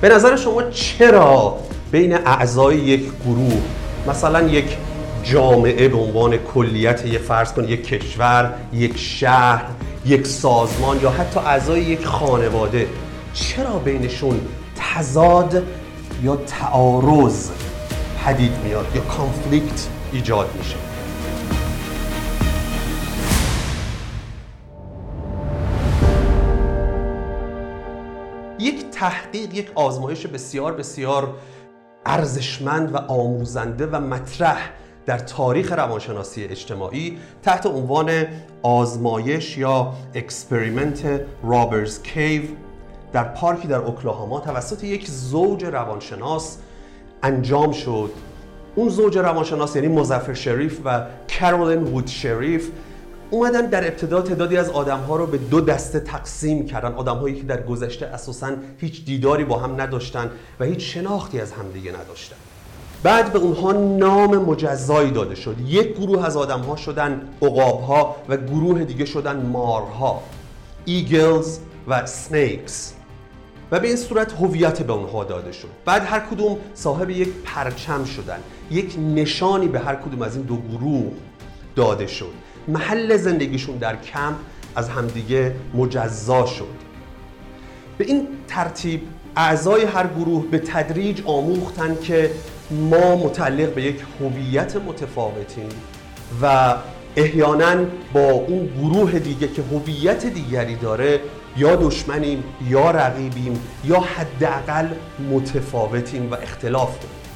به 0.00 0.08
نظر 0.08 0.36
شما 0.36 0.62
چرا 0.62 1.58
بین 1.92 2.14
اعضای 2.14 2.76
یک 2.76 3.10
گروه 3.24 3.62
مثلا 4.08 4.42
یک 4.42 4.76
جامعه 5.24 5.88
به 5.88 5.96
عنوان 5.96 6.36
کلیت 6.36 7.06
یک 7.06 7.18
فرض 7.18 7.52
کن 7.52 7.64
یک 7.64 7.86
کشور 7.86 8.54
یک 8.72 8.98
شهر 8.98 9.64
یک 10.06 10.26
سازمان 10.26 11.00
یا 11.02 11.10
حتی 11.10 11.40
اعضای 11.40 11.80
یک 11.80 12.04
خانواده 12.04 12.86
چرا 13.34 13.78
بینشون 13.78 14.40
تضاد 14.76 15.62
یا 16.22 16.36
تعارض 16.36 17.50
پدید 18.24 18.52
میاد 18.64 18.86
یا 18.94 19.00
کانفلیکت 19.00 19.86
ایجاد 20.12 20.48
میشه؟ 20.58 20.89
یک 28.60 28.90
تحقیق 28.90 29.54
یک 29.54 29.70
آزمایش 29.74 30.26
بسیار 30.26 30.72
بسیار 30.74 31.34
ارزشمند 32.06 32.94
و 32.94 32.96
آموزنده 32.96 33.86
و 33.86 34.00
مطرح 34.00 34.70
در 35.06 35.18
تاریخ 35.18 35.72
روانشناسی 35.72 36.44
اجتماعی 36.44 37.18
تحت 37.42 37.66
عنوان 37.66 38.10
آزمایش 38.62 39.58
یا 39.58 39.92
experiment 40.14 41.20
Robbers 41.42 42.02
Cave 42.02 42.42
در 43.12 43.24
پارکی 43.24 43.68
در 43.68 43.78
اوکلاهاما 43.78 44.40
توسط 44.40 44.84
یک 44.84 45.08
زوج 45.08 45.64
روانشناس 45.64 46.58
انجام 47.22 47.72
شد. 47.72 48.10
اون 48.74 48.88
زوج 48.88 49.18
روانشناس 49.18 49.76
یعنی 49.76 49.88
مزفر 49.88 50.34
شریف 50.34 50.80
و 50.84 51.06
کرولین 51.28 51.82
وود 51.82 52.06
شریف 52.06 52.70
اومدن 53.30 53.66
در 53.66 53.86
ابتدا 53.86 54.22
تعدادی 54.22 54.56
از 54.56 54.70
آدم 54.70 54.98
ها 54.98 55.16
رو 55.16 55.26
به 55.26 55.38
دو 55.38 55.60
دسته 55.60 56.00
تقسیم 56.00 56.66
کردن. 56.66 56.94
آدم 56.94 57.16
هایی 57.16 57.34
که 57.34 57.42
در 57.42 57.62
گذشته 57.62 58.06
اساسا 58.06 58.50
هیچ 58.78 59.04
دیداری 59.04 59.44
با 59.44 59.58
هم 59.58 59.80
نداشتن 59.80 60.30
و 60.60 60.64
هیچ 60.64 60.94
شناختی 60.94 61.40
از 61.40 61.52
همدیگه 61.52 61.92
نداشتن. 61.92 62.36
بعد 63.02 63.32
به 63.32 63.38
اونها 63.38 63.72
نام 63.72 64.38
مجزایی 64.38 65.10
داده 65.10 65.34
شد. 65.34 65.56
یک 65.66 65.92
گروه 65.92 66.26
از 66.26 66.36
آدم 66.36 66.60
ها 66.60 66.76
شدن 66.76 67.28
عقاب 67.42 67.82
ها 67.82 68.16
و 68.28 68.36
گروه 68.36 68.84
دیگه 68.84 69.04
شدن 69.04 69.46
مارها 69.46 70.22
Eagles 70.84 71.58
و 71.88 72.06
Snakes. 72.06 72.94
و 73.72 73.80
به 73.80 73.88
این 73.88 73.96
صورت 73.96 74.32
هویت 74.32 74.82
به 74.82 74.92
اونها 74.92 75.24
داده 75.24 75.52
شد. 75.52 75.68
بعد 75.84 76.02
هر 76.04 76.20
کدوم 76.20 76.56
صاحب 76.74 77.10
یک 77.10 77.28
پرچم 77.44 78.04
شدن. 78.04 78.38
یک 78.70 78.96
نشانی 79.14 79.68
به 79.68 79.78
هر 79.78 79.94
کدوم 79.94 80.22
از 80.22 80.36
این 80.36 80.44
دو 80.44 80.56
گروه 80.56 81.12
داده 81.76 82.06
شد. 82.06 82.32
محل 82.72 83.16
زندگیشون 83.16 83.76
در 83.76 83.96
کمپ 83.96 84.36
از 84.76 84.88
همدیگه 84.88 85.54
مجزا 85.74 86.46
شد. 86.46 86.80
به 87.98 88.04
این 88.04 88.28
ترتیب 88.48 89.02
اعضای 89.36 89.84
هر 89.84 90.06
گروه 90.06 90.46
به 90.46 90.58
تدریج 90.58 91.22
آموختن 91.24 91.96
که 92.02 92.30
ما 92.70 93.16
متعلق 93.16 93.74
به 93.74 93.82
یک 93.82 93.96
هویت 94.20 94.76
متفاوتیم 94.76 95.68
و 96.42 96.74
احیانا 97.16 97.84
با 98.12 98.30
اون 98.30 98.66
گروه 98.66 99.18
دیگه 99.18 99.48
که 99.48 99.62
هویت 99.62 100.26
دیگری 100.26 100.76
داره 100.76 101.20
یا 101.56 101.76
دشمنیم 101.76 102.44
یا 102.68 102.90
رقیبیم 102.90 103.60
یا 103.84 104.00
حداقل 104.00 104.88
متفاوتیم 105.30 106.30
و 106.30 106.34
اختلاف 106.34 106.94
داریم. 106.94 107.29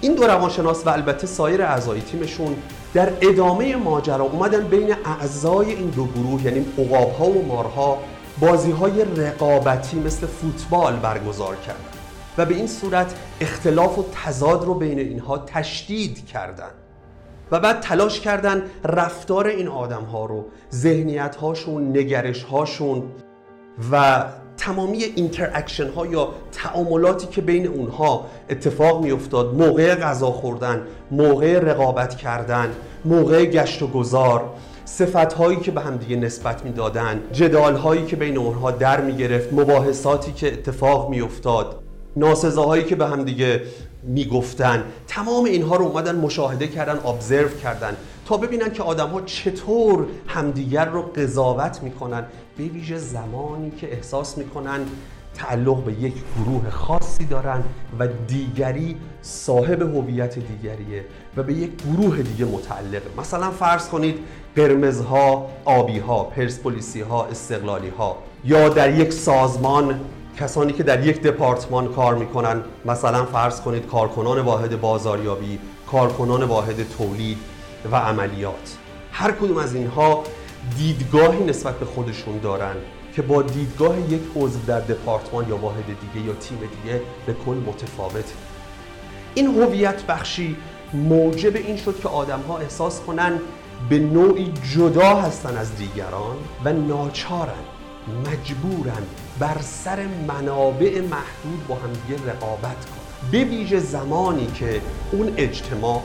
این 0.00 0.14
دو 0.14 0.26
روانشناس 0.26 0.86
و 0.86 0.90
البته 0.90 1.26
سایر 1.26 1.62
اعضای 1.62 2.00
تیمشون 2.00 2.56
در 2.94 3.12
ادامه 3.20 3.76
ماجرا 3.76 4.24
اومدن 4.24 4.68
بین 4.68 4.94
اعضای 5.04 5.72
این 5.72 5.90
دو 5.90 6.06
گروه 6.06 6.44
یعنی 6.44 6.66
عقاب 6.78 7.12
ها 7.12 7.26
و 7.26 7.46
مارها 7.46 7.98
بازی 8.40 8.70
های 8.70 9.04
رقابتی 9.04 9.98
مثل 10.00 10.26
فوتبال 10.26 10.96
برگزار 10.96 11.56
کردن 11.56 11.80
و 12.38 12.44
به 12.44 12.54
این 12.54 12.66
صورت 12.66 13.14
اختلاف 13.40 13.98
و 13.98 14.04
تضاد 14.24 14.64
رو 14.64 14.74
بین 14.74 14.98
اینها 14.98 15.38
تشدید 15.38 16.26
کردند. 16.26 16.74
و 17.50 17.60
بعد 17.60 17.80
تلاش 17.80 18.20
کردن 18.20 18.62
رفتار 18.84 19.46
این 19.46 19.68
آدم 19.68 20.02
ها 20.02 20.26
رو 20.26 20.44
ذهنیت 20.72 21.36
هاشون 21.36 21.96
نگرش 21.98 22.42
هاشون 22.42 23.02
و 23.92 24.24
تمامی 24.56 25.04
interaction 25.04 25.90
ها 25.90 26.06
یا 26.06 26.28
تعاملاتی 26.52 27.26
که 27.26 27.40
بین 27.40 27.66
اونها 27.66 28.26
اتفاق 28.50 29.04
می 29.04 29.10
افتاد 29.10 29.54
موقع 29.54 29.94
غذا 29.94 30.30
خوردن 30.30 30.82
موقع 31.10 31.58
رقابت 31.58 32.16
کردن 32.16 32.72
موقع 33.04 33.44
گشت 33.44 33.82
و 33.82 33.86
گذار 33.86 34.50
صفت 34.84 35.32
هایی 35.32 35.60
که 35.60 35.70
به 35.70 35.80
هم 35.80 35.96
دیگه 35.96 36.16
نسبت 36.16 36.64
می‌دادن 36.64 37.20
جدال 37.32 37.76
هایی 37.76 38.04
که 38.04 38.16
بین 38.16 38.38
اونها 38.38 38.70
در 38.70 39.00
می 39.00 39.16
گرفت 39.16 39.52
مباحثاتی 39.52 40.32
که 40.32 40.52
اتفاق 40.52 41.10
می 41.10 41.20
افتاد 41.20 41.76
ناسزاهایی 42.16 42.84
که 42.84 42.96
به 42.96 43.06
هم 43.06 43.24
دیگه 43.24 43.62
می‌گفتن. 44.06 44.84
تمام 45.06 45.44
اینها 45.44 45.76
رو 45.76 45.84
اومدن 45.84 46.16
مشاهده 46.16 46.68
کردن 46.68 46.98
ابزرو 47.06 47.48
کردن. 47.48 47.96
تا 48.26 48.36
ببینن 48.36 48.72
که 48.72 48.82
آدم 48.82 49.08
ها 49.08 49.20
چطور 49.20 50.06
همدیگر 50.26 50.84
رو 50.84 51.02
قضاوت 51.02 51.82
می‌کنن. 51.82 52.24
به 52.58 52.64
ویژه 52.64 52.98
زمانی 52.98 53.70
که 53.70 53.92
احساس 53.92 54.38
می‌کنن 54.38 54.80
تعلق 55.34 55.84
به 55.84 55.92
یک 55.92 56.14
گروه 56.38 56.70
خاصی 56.70 57.24
دارن 57.24 57.62
و 57.98 58.08
دیگری 58.28 58.96
صاحب 59.22 59.82
هویت 59.82 60.34
دیگریه 60.34 61.04
و 61.36 61.42
به 61.42 61.52
یک 61.52 61.70
گروه 61.92 62.22
دیگه 62.22 62.44
متعلقه. 62.44 63.10
مثلا 63.18 63.50
فرض 63.50 63.88
کنید 63.88 64.18
قرمزها، 64.56 65.48
آبیها، 65.64 66.24
پرسپولیسی 66.24 67.00
ها، 67.00 67.24
استقلالی 67.24 67.88
ها 67.88 68.18
یا 68.44 68.68
در 68.68 68.98
یک 68.98 69.12
سازمان 69.12 70.00
کسانی 70.38 70.72
که 70.72 70.82
در 70.82 71.06
یک 71.06 71.22
دپارتمان 71.22 71.88
کار 71.88 72.14
می‌کنن 72.14 72.62
مثلا 72.84 73.24
فرض 73.24 73.60
کنید 73.60 73.86
کارکنان 73.86 74.40
واحد 74.40 74.80
بازاریابی 74.80 75.58
کارکنان 75.90 76.42
واحد 76.42 76.88
تولید 76.98 77.38
و 77.92 77.96
عملیات. 77.96 78.76
هر 79.12 79.32
کدوم 79.32 79.56
از 79.56 79.74
اینها 79.74 80.24
دیدگاهی 80.78 81.44
نسبت 81.44 81.74
به 81.78 81.86
خودشون 81.86 82.38
دارن 82.38 82.74
که 83.14 83.22
با 83.22 83.42
دیدگاه 83.42 84.00
یک 84.00 84.22
عضو 84.36 84.58
در 84.66 84.80
دپارتمان 84.80 85.48
یا 85.48 85.56
واحد 85.56 85.84
دیگه 85.86 86.26
یا 86.26 86.34
تیم 86.34 86.58
دیگه 86.58 87.00
به 87.26 87.34
کل 87.46 87.54
متفاوته 87.66 88.34
این 89.34 89.46
هویت 89.46 90.02
بخشی 90.02 90.56
موجب 90.94 91.56
این 91.56 91.76
شد 91.76 92.00
که 92.00 92.08
آدم 92.08 92.40
ها 92.48 92.58
احساس 92.58 93.00
کنن 93.00 93.40
به 93.88 93.98
نوعی 93.98 94.52
جدا 94.74 95.16
هستن 95.16 95.56
از 95.56 95.76
دیگران 95.76 96.36
و 96.64 96.72
ناچارن 96.72 97.64
مجبورن 98.26 99.02
بر 99.40 99.56
سر 99.60 100.06
منابع 100.28 101.00
محدود 101.00 101.66
با 101.68 101.74
هم 101.74 101.90
دیگه 101.92 102.32
رقابت 102.32 102.62
کنن 102.62 103.30
به 103.30 103.44
ویژه 103.44 103.78
زمانی 103.78 104.46
که 104.46 104.80
اون 105.12 105.32
اجتماع 105.36 106.02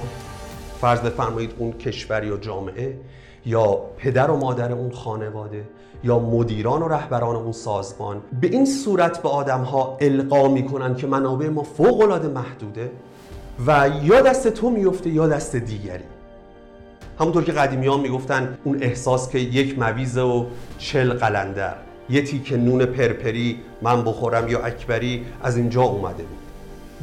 فرض 0.81 0.99
بفرمایید 0.99 1.53
اون 1.57 1.71
کشور 1.71 2.23
یا 2.23 2.37
جامعه 2.37 2.97
یا 3.45 3.73
پدر 3.97 4.31
و 4.31 4.37
مادر 4.37 4.71
اون 4.71 4.91
خانواده 4.91 5.63
یا 6.03 6.19
مدیران 6.19 6.81
و 6.81 6.87
رهبران 6.87 7.35
اون 7.35 7.51
سازمان 7.51 8.21
به 8.41 8.47
این 8.47 8.65
صورت 8.65 9.21
به 9.21 9.29
آدم 9.29 9.61
ها 9.61 9.97
القا 10.01 10.47
می‌کنن 10.47 10.95
که 10.95 11.07
منابع 11.07 11.49
ما 11.49 11.63
فوق 11.63 12.01
العاده 12.01 12.27
محدوده 12.27 12.91
و 13.67 13.89
یا 14.03 14.21
دست 14.21 14.47
تو 14.47 14.69
میفته 14.69 15.09
یا 15.09 15.27
دست 15.27 15.55
دیگری. 15.55 16.03
همونطور 17.19 17.43
که 17.43 17.51
قدیمیان 17.51 17.99
می‌گفتن 17.99 18.57
اون 18.63 18.83
احساس 18.83 19.29
که 19.29 19.39
یک 19.39 19.79
مویز 19.79 20.17
و 20.17 20.45
چل 20.77 21.13
قلندر. 21.13 21.75
یه 22.09 22.21
تیک 22.21 22.53
نون 22.53 22.85
پرپری 22.85 23.59
من 23.81 24.03
بخورم 24.03 24.47
یا 24.47 24.59
اکبری 24.59 25.25
از 25.43 25.57
اینجا 25.57 25.81
اومده 25.81 26.23
بود. 26.23 26.37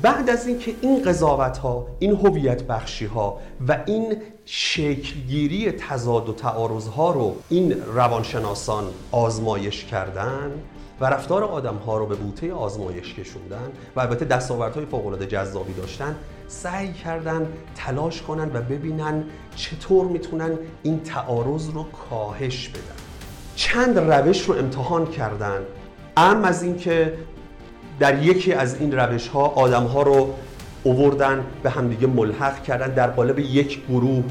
بعد 0.02 0.30
از 0.30 0.46
اینکه 0.46 0.74
این 0.80 1.02
قضاوت 1.02 1.58
ها 1.58 1.86
این 1.98 2.16
هویت 2.16 2.62
بخشی 2.62 3.06
ها 3.06 3.38
و 3.68 3.78
این 3.86 4.16
شکلگیری 4.44 5.72
تضاد 5.72 6.28
و 6.28 6.32
تعارض 6.32 6.88
ها 6.88 7.10
رو 7.10 7.36
این 7.48 7.72
روانشناسان 7.94 8.84
آزمایش 9.12 9.84
کردن 9.84 10.52
و 11.00 11.06
رفتار 11.06 11.44
آدم 11.44 11.74
ها 11.74 11.98
رو 11.98 12.06
به 12.06 12.14
بوته 12.14 12.52
آزمایش 12.52 13.14
کشوندن 13.14 13.70
و 13.96 14.00
البته 14.00 14.24
دستاوردهای 14.24 14.86
فوق 14.86 15.06
العاده 15.06 15.26
جذابی 15.26 15.72
داشتن 15.72 16.16
سعی 16.48 16.92
کردن 16.92 17.48
تلاش 17.74 18.22
کنن 18.22 18.50
و 18.54 18.62
ببینن 18.62 19.24
چطور 19.56 20.06
می‌تونن 20.06 20.58
این 20.82 21.00
تعارض 21.00 21.68
رو 21.68 21.82
کاهش 22.10 22.68
بدن. 22.68 22.97
چند 23.58 23.98
روش 23.98 24.42
رو 24.42 24.54
امتحان 24.54 25.06
کردن. 25.06 25.60
ام 26.16 26.44
از 26.44 26.62
اینکه 26.62 27.12
در 28.00 28.22
یکی 28.22 28.52
از 28.52 28.80
این 28.80 28.92
روش 28.92 29.28
ها 29.28 29.46
آدم 29.46 29.84
ها 29.84 30.02
رو 30.02 30.34
اووردن 30.82 31.44
به 31.62 31.70
همدیگه 31.70 32.06
ملحق 32.06 32.62
کردن 32.62 32.94
در 32.94 33.06
قالب 33.06 33.38
یک 33.38 33.86
گروه 33.88 34.24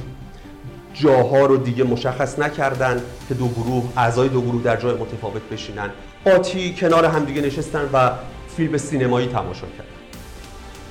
جاها 0.93 1.45
رو 1.45 1.57
دیگه 1.57 1.83
مشخص 1.83 2.39
نکردن 2.39 3.01
که 3.27 3.33
دو 3.33 3.47
گروه 3.47 3.83
اعضای 3.97 4.29
دو 4.29 4.41
گروه 4.41 4.63
در 4.63 4.75
جای 4.75 4.93
متفاوت 4.93 5.41
بشینن. 5.51 5.89
آتی 6.25 6.75
کنار 6.75 7.05
همدیگه 7.05 7.41
نشستن 7.41 7.89
و 7.93 8.11
فیلم 8.57 8.77
سینمایی 8.77 9.27
تماشا 9.27 9.67
کردن. 9.67 9.97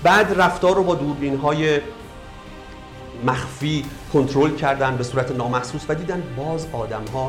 بعد 0.02 0.40
رفتار 0.40 0.76
رو 0.76 0.82
با 0.82 0.94
دوربین 0.94 1.36
های 1.36 1.80
مخفی 3.24 3.84
کنترل 4.12 4.56
کردن 4.56 4.96
به 4.96 5.04
صورت 5.04 5.32
نامحسوس 5.32 5.82
و 5.88 5.94
دیدن 5.94 6.22
باز 6.36 6.66
آدم 6.72 7.04
ها 7.14 7.28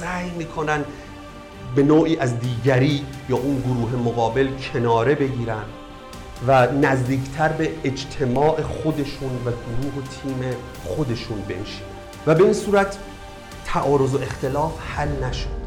سعی 0.00 0.30
می‌کنن 0.30 0.84
به 1.74 1.82
نوعی 1.82 2.16
از 2.16 2.40
دیگری 2.40 3.06
یا 3.28 3.36
اون 3.36 3.60
گروه 3.60 3.94
مقابل 3.94 4.48
کناره 4.56 5.14
بگیرن 5.14 5.64
و 6.46 6.72
نزدیکتر 6.72 7.48
به 7.48 7.70
اجتماع 7.84 8.62
خودشون 8.62 9.30
و 9.36 9.50
گروه 9.50 9.94
و 9.96 10.08
تیم 10.22 10.56
خودشون 10.84 11.40
بنشین. 11.40 11.86
و 12.26 12.34
به 12.34 12.44
این 12.44 12.52
صورت 12.52 12.98
تعارض 13.64 14.14
و 14.14 14.18
اختلاف 14.22 14.80
حل 14.80 15.24
نشد. 15.24 15.60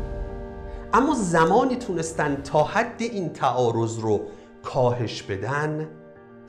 اما 0.94 1.15
زمانی 1.15 1.75
تونستن 1.75 2.36
تا 2.36 2.63
حد 2.63 3.01
این 3.01 3.29
تعارض 3.29 4.00
رو 4.00 4.21
کاهش 4.63 5.21
بدن 5.21 5.88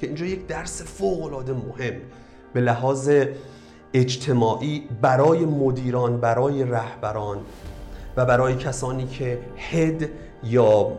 که 0.01 0.07
اینجا 0.07 0.27
یک 0.27 0.47
درس 0.47 0.83
فوق 0.83 1.25
العاده 1.25 1.53
مهم 1.53 1.95
به 2.53 2.61
لحاظ 2.61 3.11
اجتماعی 3.95 4.89
برای 5.03 5.45
مدیران 5.45 6.21
برای 6.21 6.65
رهبران 6.65 7.39
و 8.17 8.27
برای 8.27 8.55
کسانی 8.55 9.07
که 9.07 9.39
هد 9.57 10.09
یا 10.45 10.93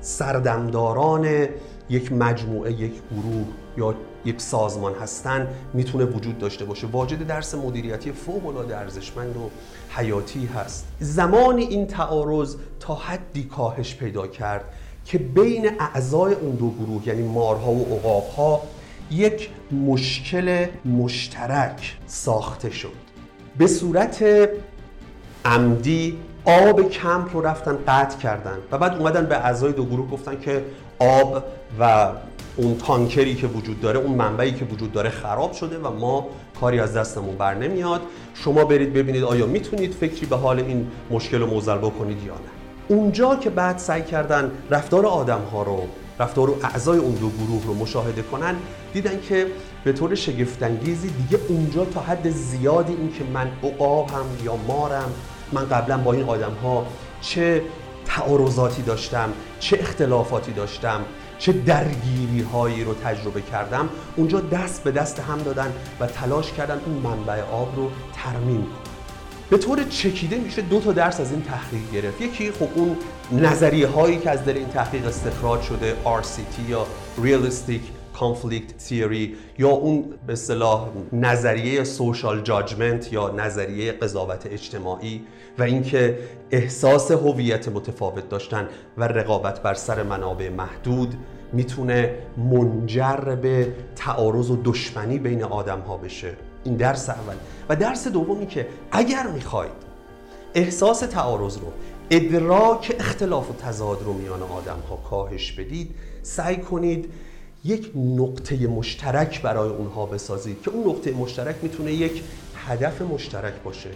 سردمداران 0.00 1.46
یک 1.90 2.12
مجموعه 2.12 2.72
یک 2.72 2.92
گروه 3.10 3.46
یا 3.76 3.94
یک 4.24 4.40
سازمان 4.40 4.94
هستن 4.94 5.48
می‌تونه 5.74 6.04
وجود 6.04 6.38
داشته 6.38 6.64
باشه. 6.64 6.86
واجد 6.86 7.26
درس 7.26 7.54
مدیریتی 7.54 8.12
فوق 8.12 8.46
العاده 8.46 8.76
ارزشمند 8.76 9.36
و 9.36 9.50
حیاتی 9.90 10.46
هست. 10.46 10.86
زمان 11.00 11.58
این 11.58 11.86
تعارض 11.86 12.56
تا 12.80 12.94
حدی 12.94 13.44
کاهش 13.44 13.94
پیدا 13.94 14.26
کرد 14.26 14.64
که 15.04 15.18
بین 15.18 15.70
اعضای 15.80 16.34
اون 16.34 16.50
دو 16.54 16.70
گروه 16.70 17.08
یعنی 17.08 17.22
مارها 17.22 17.70
و 17.70 17.96
عقابها 17.96 18.62
یک 19.10 19.50
مشکل 19.86 20.66
مشترک 20.84 21.96
ساخته 22.06 22.70
شد. 22.70 22.92
به 23.58 23.66
صورت 23.66 24.24
عمدی 25.44 26.18
آب 26.44 26.88
کمپ 26.88 27.36
رو 27.36 27.46
رفتن 27.46 27.78
قطع 27.88 28.18
کردن 28.18 28.58
و 28.72 28.78
بعد 28.78 28.94
اومدن 28.94 29.26
به 29.26 29.36
اعضای 29.36 29.72
دو 29.72 29.84
گروه 29.84 30.10
گفتن 30.10 30.40
که 30.40 30.64
آب 30.98 31.44
و 31.80 32.08
اون 32.56 32.76
تانکری 32.78 33.34
که 33.34 33.46
وجود 33.46 33.80
داره 33.80 33.98
اون 33.98 34.14
منبعی 34.14 34.52
که 34.52 34.64
وجود 34.64 34.92
داره 34.92 35.10
خراب 35.10 35.52
شده 35.52 35.78
و 35.78 35.90
ما 35.90 36.26
کاری 36.60 36.80
از 36.80 36.96
دستمون 36.96 37.36
بر 37.36 37.54
نمیاد. 37.54 38.00
شما 38.34 38.64
برید 38.64 38.92
ببینید 38.92 39.24
آیا 39.24 39.46
می‌تونید 39.46 39.92
فکری 39.92 40.26
به 40.26 40.36
حال 40.36 40.60
این 40.60 40.90
مشکل 41.10 41.38
رو 41.38 41.46
موزل 41.46 41.78
بکنید 41.78 42.22
یا 42.26 42.34
نه. 42.34 42.40
اونجا 42.88 43.36
که 43.36 43.50
بعد 43.50 43.78
سعی 43.78 44.02
کردن 44.02 44.52
رفتار 44.70 45.06
آدم 45.06 45.40
ها 45.52 45.62
رو 45.62 45.82
رفتار 46.20 46.50
و 46.50 46.56
اعضای 46.62 46.98
اون 46.98 47.14
دو 47.14 47.30
گروه 47.30 47.66
رو 47.66 47.74
مشاهده 47.74 48.22
کنن 48.22 48.56
دیدن 48.92 49.20
که 49.28 49.46
به 49.84 49.92
طور 49.92 50.14
شگفتانگیزی 50.14 51.08
دیگه 51.08 51.38
اونجا 51.48 51.84
تا 51.84 52.00
حد 52.00 52.30
زیادی 52.30 52.92
این 52.92 53.12
که 53.12 53.24
من 53.24 53.48
عقابم 53.62 54.24
یا 54.44 54.56
مارم 54.68 55.12
من 55.52 55.68
قبلا 55.68 55.98
با 55.98 56.12
این 56.12 56.28
آدم 56.28 56.52
ها 56.62 56.86
چه 57.20 57.62
تعارضاتی 58.04 58.82
داشتم 58.82 59.32
چه 59.60 59.78
اختلافاتی 59.80 60.52
داشتم 60.52 61.00
چه 61.38 61.52
درگیری 61.52 62.40
هایی 62.52 62.84
رو 62.84 62.94
تجربه 62.94 63.40
کردم. 63.42 63.88
اونجا 64.16 64.40
دست 64.40 64.84
به 64.84 64.90
دست 64.90 65.20
هم 65.20 65.38
دادن 65.38 65.72
و 66.00 66.06
تلاش 66.06 66.52
کردن 66.52 66.80
اون 66.86 66.94
منبع 66.94 67.42
آب 67.42 67.76
رو 67.76 67.90
ترمیم 68.14 68.62
کنن. 68.62 68.92
به 69.50 69.58
طور 69.58 69.84
چکیده 69.84 70.38
میشه 70.38 70.62
دو 70.62 70.80
تا 70.80 70.92
درس 70.92 71.20
از 71.20 71.32
این 71.32 71.42
تحقیق 71.42 71.90
گرفت. 71.92 72.20
یکی 72.20 72.50
خب 72.50 72.68
اون 72.74 72.96
نظریه 73.32 73.88
هایی 73.88 74.18
که 74.18 74.30
از 74.30 74.44
دل 74.44 74.56
این 74.56 74.68
تحقیق 74.68 75.06
استخراج 75.06 75.62
شده 75.62 75.96
RCT 76.04 76.70
یا 76.70 76.86
Realistic 77.22 78.01
Conflict 78.22 78.88
Theory 78.88 79.28
یا 79.58 79.68
اون 79.68 80.04
به 80.26 80.32
اصطلاح 80.32 80.88
نظریه 81.12 81.84
سوشال 81.84 82.40
جاجمنت 82.40 83.12
یا 83.12 83.34
نظریه 83.36 83.92
قضاوت 83.92 84.46
اجتماعی 84.46 85.24
و 85.58 85.62
اینکه 85.62 86.18
احساس 86.50 87.10
هویت 87.10 87.68
متفاوت 87.68 88.28
داشتن 88.28 88.68
و 88.98 89.04
رقابت 89.08 89.62
بر 89.62 89.74
سر 89.74 90.02
منابع 90.02 90.48
محدود 90.48 91.14
می‌تونه 91.52 92.14
منجر 92.36 93.36
به 93.42 93.72
تعارض 93.96 94.50
و 94.50 94.62
دشمنی 94.64 95.18
بین 95.18 95.42
آدم 95.42 95.80
ها 95.80 95.96
بشه. 95.96 96.36
این 96.64 96.76
درس 96.76 97.08
اول. 97.08 97.34
و 97.68 97.76
درس 97.76 98.08
دومی 98.08 98.46
که 98.46 98.66
اگر 98.92 99.26
می‌خواید 99.26 99.92
احساس 100.54 101.00
تعارض 101.00 101.58
رو 101.58 101.72
ادراک 102.10 102.96
اختلاف 102.98 103.50
و 103.50 103.54
تضاد 103.54 104.02
رو 104.02 104.12
میان 104.12 104.42
آدم 104.42 104.78
ها 104.90 104.96
کاهش 104.96 105.52
بدید 105.52 105.94
سعی 106.22 106.56
کنید 106.56 107.12
یک 107.64 107.92
نقطه 107.96 108.66
مشترک 108.66 109.42
برای 109.42 109.70
اونها 109.70 110.06
بسازید 110.06 110.62
که 110.62 110.70
اون 110.70 110.88
نقطه 110.88 111.12
مشترک 111.12 111.56
می‌تونه 111.62 111.92
یک 111.92 112.22
هدف 112.56 113.02
مشترک 113.02 113.54
باشه 113.64 113.90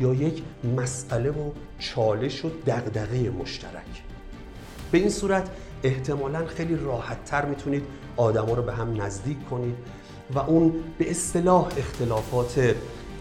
یا 0.00 0.14
یک 0.14 0.42
مسئله 0.76 1.30
و 1.30 1.50
چالش 1.78 2.44
و 2.44 2.50
دغدغه 2.66 3.30
مشترک. 3.30 4.02
به 4.92 4.98
این 4.98 5.10
صورت 5.10 5.50
احتمالا 5.82 6.46
خیلی 6.46 6.76
راحت 6.76 7.24
تر 7.24 7.44
می‌تونید 7.44 7.82
آدما 8.16 8.54
رو 8.54 8.62
به 8.62 8.72
هم 8.72 9.02
نزدیک 9.02 9.48
کنید 9.48 9.76
و 10.34 10.38
اون 10.38 10.72
به 10.98 11.10
اصطلاح 11.10 11.66
اختلافات 11.76 12.74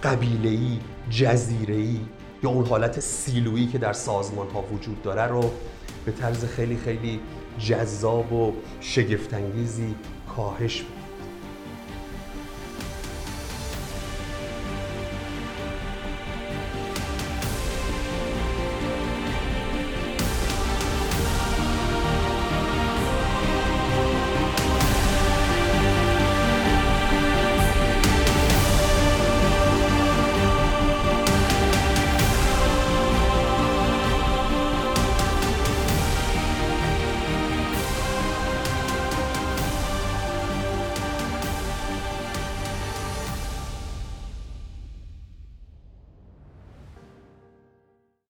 قبیله‌ای، 0.03 0.79
جزیره‌ای 1.09 1.99
یا 2.43 2.49
اون 2.49 2.65
حالت 2.65 2.99
سیلویی 2.99 3.67
که 3.67 3.77
در 3.77 3.93
سازمان 3.93 4.47
ها 4.49 4.61
وجود 4.61 5.01
داره 5.01 5.27
رو 5.27 5.51
به 6.05 6.11
طرز 6.11 6.45
خیلی 6.45 6.77
خیلی 6.77 7.19
جذاب 7.59 8.33
و 8.33 8.53
شگفتانگیزی 8.81 9.95
کاهش 10.35 10.83